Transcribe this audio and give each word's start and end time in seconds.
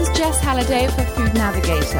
is 0.00 0.08
Jess 0.16 0.40
Halliday 0.40 0.86
for 0.86 1.02
Food 1.02 1.34
Navigator. 1.34 1.98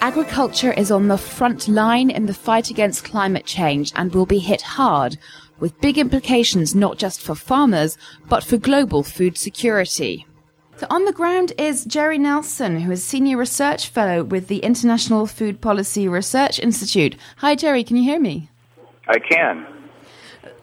Agriculture 0.00 0.72
is 0.72 0.90
on 0.90 1.08
the 1.08 1.18
front 1.18 1.68
line 1.68 2.08
in 2.08 2.24
the 2.24 2.32
fight 2.32 2.70
against 2.70 3.04
climate 3.04 3.44
change 3.44 3.92
and 3.94 4.14
will 4.14 4.24
be 4.24 4.38
hit 4.38 4.62
hard, 4.62 5.18
with 5.58 5.78
big 5.82 5.98
implications 5.98 6.74
not 6.74 6.96
just 6.96 7.20
for 7.20 7.34
farmers, 7.34 7.98
but 8.30 8.42
for 8.42 8.56
global 8.56 9.02
food 9.02 9.36
security. 9.36 10.26
So 10.78 10.86
on 10.88 11.04
the 11.04 11.12
ground 11.12 11.52
is 11.58 11.84
Jerry 11.84 12.16
Nelson, 12.16 12.80
who 12.80 12.90
is 12.90 13.04
Senior 13.04 13.36
Research 13.36 13.88
Fellow 13.88 14.24
with 14.24 14.48
the 14.48 14.60
International 14.60 15.26
Food 15.26 15.60
Policy 15.60 16.08
Research 16.08 16.58
Institute. 16.58 17.16
Hi, 17.36 17.54
Jerry, 17.54 17.84
can 17.84 17.98
you 17.98 18.04
hear 18.04 18.20
me? 18.20 18.48
I 19.08 19.18
can. 19.18 19.79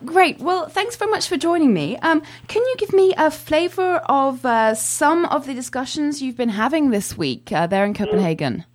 Great. 0.06 0.40
Well, 0.40 0.70
thanks 0.70 0.96
very 0.96 1.12
much 1.12 1.28
for 1.28 1.38
joining 1.38 1.74
me. 1.74 1.98
Um, 1.98 2.22
can 2.48 2.62
you 2.64 2.76
give 2.78 2.94
me 2.94 3.14
a 3.18 3.30
flavour 3.32 3.98
of 4.06 4.46
uh, 4.46 4.76
some 4.76 5.26
of 5.26 5.46
the 5.46 5.54
discussions 5.54 6.22
you've 6.22 6.38
been 6.38 6.50
having 6.50 6.92
this 6.92 7.18
week 7.18 7.52
uh, 7.52 7.68
there 7.68 7.86
in 7.86 7.94
Copenhagen? 7.94 8.66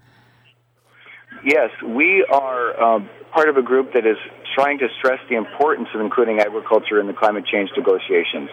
Yes, 1.44 1.70
we 1.84 2.24
are 2.30 2.70
uh, 2.70 3.00
part 3.32 3.48
of 3.48 3.56
a 3.56 3.62
group 3.62 3.94
that 3.94 4.06
is 4.06 4.16
trying 4.54 4.78
to 4.78 4.88
stress 4.98 5.18
the 5.28 5.36
importance 5.36 5.88
of 5.94 6.00
including 6.00 6.38
agriculture 6.38 7.00
in 7.00 7.06
the 7.06 7.12
climate 7.12 7.46
change 7.46 7.70
negotiations, 7.76 8.50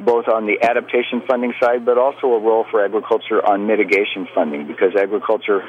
both 0.00 0.28
on 0.28 0.46
the 0.46 0.56
adaptation 0.62 1.22
funding 1.28 1.52
side, 1.60 1.84
but 1.84 1.98
also 1.98 2.28
a 2.28 2.40
role 2.40 2.64
for 2.70 2.84
agriculture 2.84 3.44
on 3.44 3.66
mitigation 3.66 4.26
funding, 4.34 4.66
because 4.66 4.94
agriculture 4.96 5.62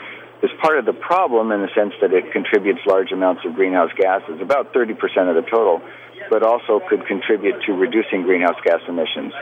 is 0.44 0.52
part 0.62 0.78
of 0.78 0.86
the 0.86 0.94
problem 0.94 1.52
in 1.52 1.62
the 1.62 1.70
sense 1.76 1.94
that 2.02 2.14
it 2.14 2.32
contributes 2.32 2.80
large 2.86 3.12
amounts 3.12 3.42
of 3.46 3.56
greenhouse 3.56 3.92
gases, 3.98 4.40
about 4.42 4.74
30% 4.74 4.92
of 5.28 5.36
the 5.36 5.44
total, 5.50 5.82
but 6.30 6.44
also 6.44 6.82
could 6.90 7.06
contribute 7.08 7.56
to 7.66 7.74
reducing 7.74 8.24
greenhouse 8.24 8.60
gas 8.64 8.82
emissions. 8.88 9.34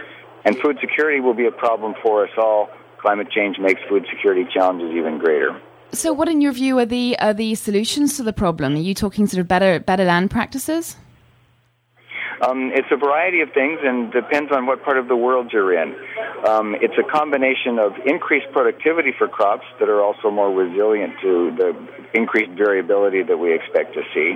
And 0.46 0.58
food 0.60 0.78
security 0.82 1.20
will 1.20 1.34
be 1.34 1.46
a 1.46 1.52
problem 1.52 1.94
for 2.02 2.26
us 2.26 2.32
all. 2.38 2.70
Climate 3.00 3.30
change 3.32 3.58
makes 3.60 3.82
food 3.90 4.06
security 4.10 4.46
challenges 4.54 4.92
even 4.96 5.18
greater. 5.18 5.60
So, 5.94 6.14
what, 6.14 6.30
in 6.30 6.40
your 6.40 6.54
view, 6.54 6.80
are 6.80 6.86
the 6.86 7.18
are 7.20 7.34
the 7.34 7.56
solutions 7.56 8.16
to 8.18 8.24
the 8.24 8.34
problem? 8.34 8.76
Are 8.76 8.80
you 8.80 8.94
talking 8.94 9.28
sort 9.28 9.42
of 9.42 9.48
better 9.48 9.80
better 9.80 10.06
land 10.06 10.32
practices? 10.32 10.96
Um, 12.42 12.72
it's 12.74 12.88
a 12.92 12.98
variety 12.98 13.42
of 13.42 13.54
things 13.54 13.80
and 13.84 14.12
depends 14.12 14.52
on 14.52 14.66
what 14.66 14.84
part 14.84 14.98
of 14.98 15.08
the 15.08 15.16
world 15.16 15.54
you're 15.54 15.78
in. 15.78 15.94
Um, 16.48 16.76
it's 16.82 16.98
a 16.98 17.06
combination 17.06 17.78
of 17.78 17.94
increased 18.06 18.48
productivity 18.52 19.14
for 19.18 19.28
crops 19.28 19.66
that 19.80 19.90
are 19.90 20.02
also 20.02 20.32
more 20.32 20.50
resilient 20.50 21.14
to 21.22 21.54
the 21.56 21.70
increased 22.14 22.58
variability 22.58 23.22
that 23.22 23.38
we 23.38 23.54
expect 23.54 23.94
to 23.94 24.02
see. 24.14 24.36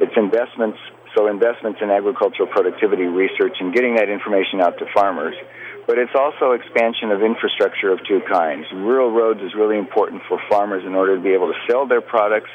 It's 0.00 0.12
investments 0.16 0.78
so 1.16 1.28
investments 1.28 1.80
in 1.80 1.88
agricultural 1.88 2.46
productivity 2.48 3.04
research 3.04 3.56
and 3.58 3.72
getting 3.72 3.96
that 3.96 4.10
information 4.10 4.60
out 4.60 4.76
to 4.78 4.84
farmers. 4.92 5.34
But 5.86 5.96
it's 5.96 6.12
also 6.14 6.52
expansion 6.52 7.10
of 7.10 7.22
infrastructure 7.22 7.90
of 7.90 8.00
two 8.06 8.20
kinds. 8.28 8.66
Rural 8.74 9.10
roads 9.10 9.40
is 9.40 9.54
really 9.54 9.78
important 9.78 10.20
for 10.28 10.38
farmers 10.50 10.84
in 10.84 10.94
order 10.94 11.16
to 11.16 11.22
be 11.22 11.32
able 11.32 11.48
to 11.48 11.58
sell 11.70 11.86
their 11.86 12.02
products 12.02 12.50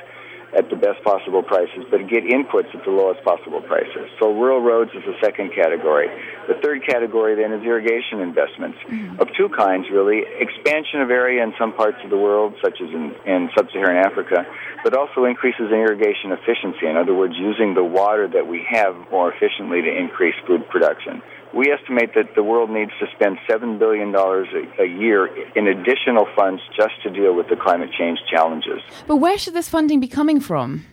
at 0.56 0.70
the 0.70 0.76
best 0.76 1.04
possible 1.04 1.44
prices, 1.44 1.86
but 1.90 2.08
get 2.08 2.24
inputs 2.24 2.74
at 2.76 2.84
the 2.84 2.92
lowest 2.92 3.24
possible 3.24 3.62
prices. 3.62 4.10
So 4.20 4.34
rural 4.34 4.62
roads 4.62 4.92
is 4.92 5.04
the 5.06 5.16
second 5.24 5.54
category. 5.56 6.10
The 6.48 6.56
third 6.62 6.86
category 6.86 7.36
then 7.36 7.54
is 7.54 7.64
irrigation 7.64 8.20
investments 8.20 8.78
mm-hmm. 8.84 9.20
of 9.20 9.30
two 9.38 9.50
kinds, 9.50 9.88
really. 9.90 10.24
Expansion 10.40 11.02
of 11.02 11.10
area 11.10 11.44
in 11.44 11.54
some 11.58 11.74
parts 11.74 11.98
of 12.04 12.10
the 12.10 12.18
world, 12.18 12.56
such 12.62 12.82
as 12.82 12.90
in, 12.90 13.16
in 13.26 13.50
sub-Saharan 13.56 14.04
Africa, 14.04 14.46
but 14.84 14.94
also 14.94 15.26
increases 15.26 15.72
in 15.72 15.78
irrigation 15.78 16.32
efficiency. 16.32 16.88
In 16.88 16.98
other 16.98 17.14
words, 17.14 17.36
using 17.38 17.74
the 17.74 17.84
water 17.84 18.28
that 18.28 18.48
we 18.48 18.66
have 18.70 18.96
more 19.10 19.32
efficiently 19.32 19.82
to 19.82 19.92
increase 19.92 20.36
food 20.46 20.68
production. 20.70 21.22
We 21.54 21.70
estimate 21.70 22.16
that 22.16 22.34
the 22.34 22.44
world 22.44 22.70
needs 22.70 22.92
to 23.00 23.08
spend 23.14 23.38
$7 23.50 23.78
billion 23.78 24.16
a, 24.16 24.84
a 24.84 24.88
year 24.88 25.28
in 25.54 25.68
additional 25.68 26.26
funds 26.34 26.62
just 26.78 26.94
to 27.04 27.10
deal 27.10 27.36
with 27.36 27.50
the 27.50 27.58
climate 27.58 27.90
change 27.98 28.20
challenges. 28.30 28.80
But 29.06 29.18
where 29.18 29.38
should 29.38 29.54
this 29.54 29.68
funding 29.68 30.00
be 30.00 30.08
coming 30.08 30.40
from? 30.42 30.86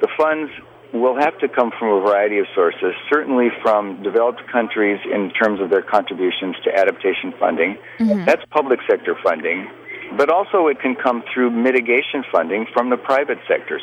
The 0.00 0.08
funds 0.16 0.50
will 0.92 1.16
have 1.18 1.38
to 1.38 1.48
come 1.48 1.70
from 1.78 1.88
a 1.88 2.00
variety 2.00 2.38
of 2.38 2.46
sources, 2.54 2.94
certainly 3.12 3.48
from 3.62 4.02
developed 4.02 4.42
countries 4.50 4.98
in 5.04 5.30
terms 5.30 5.60
of 5.60 5.70
their 5.70 5.82
contributions 5.82 6.56
to 6.64 6.74
adaptation 6.74 7.34
funding. 7.38 7.76
Mm-hmm. 7.98 8.24
That's 8.24 8.42
public 8.50 8.80
sector 8.88 9.16
funding. 9.22 9.68
But 10.16 10.30
also 10.30 10.68
it 10.68 10.80
can 10.80 10.96
come 10.96 11.22
through 11.32 11.50
mitigation 11.50 12.24
funding 12.32 12.66
from 12.72 12.88
the 12.90 12.96
private 12.96 13.38
sectors. 13.46 13.82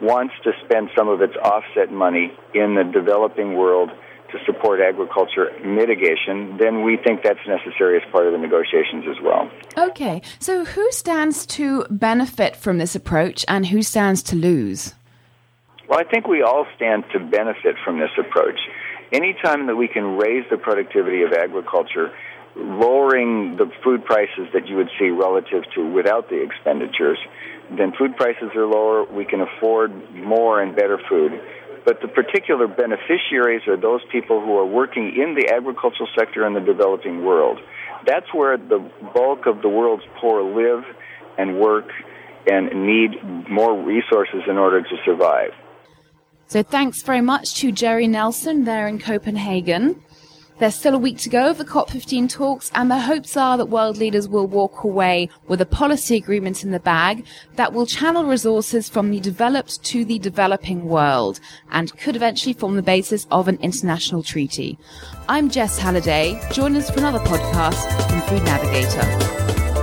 Wants 0.00 0.34
to 0.44 0.52
spend 0.64 0.90
some 0.96 1.08
of 1.08 1.20
its 1.20 1.34
offset 1.42 1.92
money 1.92 2.32
in 2.54 2.74
the 2.74 2.84
developing 2.84 3.56
world 3.56 3.90
to 4.36 4.44
support 4.44 4.80
agriculture 4.80 5.50
mitigation, 5.64 6.56
then 6.58 6.82
we 6.82 6.96
think 6.96 7.22
that's 7.22 7.40
necessary 7.46 7.96
as 7.96 8.02
part 8.12 8.26
of 8.26 8.32
the 8.32 8.38
negotiations 8.38 9.04
as 9.08 9.22
well. 9.22 9.50
Okay, 9.76 10.22
so 10.38 10.64
who 10.64 10.90
stands 10.92 11.46
to 11.46 11.84
benefit 11.90 12.56
from 12.56 12.78
this 12.78 12.94
approach 12.94 13.44
and 13.48 13.66
who 13.66 13.82
stands 13.82 14.22
to 14.24 14.36
lose? 14.36 14.94
Well, 15.88 16.00
I 16.00 16.04
think 16.04 16.26
we 16.26 16.42
all 16.42 16.66
stand 16.74 17.04
to 17.12 17.20
benefit 17.20 17.76
from 17.84 18.00
this 18.00 18.10
approach. 18.18 18.58
Anytime 19.12 19.66
that 19.68 19.76
we 19.76 19.86
can 19.86 20.16
raise 20.16 20.44
the 20.50 20.56
productivity 20.56 21.22
of 21.22 21.32
agriculture, 21.32 22.12
lowering 22.56 23.56
the 23.56 23.70
food 23.84 24.04
prices 24.04 24.48
that 24.52 24.66
you 24.66 24.76
would 24.76 24.90
see 24.98 25.10
relative 25.10 25.62
to 25.74 25.86
without 25.86 26.28
the 26.28 26.42
expenditures, 26.42 27.18
then 27.70 27.92
food 27.98 28.16
prices 28.16 28.50
are 28.56 28.66
lower, 28.66 29.04
we 29.04 29.24
can 29.24 29.40
afford 29.40 29.92
more 30.14 30.60
and 30.60 30.74
better 30.74 30.98
food 31.08 31.32
but 31.86 32.02
the 32.02 32.08
particular 32.08 32.66
beneficiaries 32.66 33.62
are 33.68 33.76
those 33.76 34.00
people 34.10 34.40
who 34.40 34.58
are 34.58 34.66
working 34.66 35.14
in 35.16 35.36
the 35.36 35.54
agricultural 35.54 36.08
sector 36.18 36.44
in 36.44 36.52
the 36.52 36.60
developing 36.60 37.24
world. 37.24 37.58
That's 38.04 38.26
where 38.34 38.58
the 38.58 38.80
bulk 39.14 39.46
of 39.46 39.62
the 39.62 39.68
world's 39.68 40.02
poor 40.20 40.42
live 40.42 40.84
and 41.38 41.60
work 41.60 41.88
and 42.50 42.84
need 42.84 43.48
more 43.48 43.80
resources 43.80 44.42
in 44.48 44.58
order 44.58 44.82
to 44.82 44.96
survive. 45.04 45.52
So 46.48 46.64
thanks 46.64 47.02
very 47.02 47.20
much 47.20 47.54
to 47.60 47.70
Jerry 47.70 48.08
Nelson 48.08 48.64
there 48.64 48.88
in 48.88 48.98
Copenhagen. 48.98 50.02
There's 50.58 50.74
still 50.74 50.94
a 50.94 50.98
week 50.98 51.18
to 51.18 51.28
go 51.28 51.50
of 51.50 51.58
the 51.58 51.66
COP15 51.66 52.30
talks, 52.30 52.70
and 52.74 52.90
the 52.90 52.98
hopes 52.98 53.36
are 53.36 53.58
that 53.58 53.66
world 53.66 53.98
leaders 53.98 54.26
will 54.26 54.46
walk 54.46 54.84
away 54.84 55.28
with 55.48 55.60
a 55.60 55.66
policy 55.66 56.16
agreement 56.16 56.64
in 56.64 56.70
the 56.70 56.80
bag 56.80 57.26
that 57.56 57.74
will 57.74 57.84
channel 57.84 58.24
resources 58.24 58.88
from 58.88 59.10
the 59.10 59.20
developed 59.20 59.84
to 59.84 60.02
the 60.06 60.18
developing 60.18 60.86
world 60.86 61.40
and 61.72 61.94
could 61.98 62.16
eventually 62.16 62.54
form 62.54 62.76
the 62.76 62.82
basis 62.82 63.26
of 63.30 63.48
an 63.48 63.58
international 63.60 64.22
treaty. 64.22 64.78
I'm 65.28 65.50
Jess 65.50 65.78
Halliday. 65.78 66.40
Join 66.52 66.74
us 66.74 66.88
for 66.88 67.00
another 67.00 67.18
podcast 67.18 68.08
from 68.08 68.22
Food 68.22 68.44
Navigator. 68.44 69.75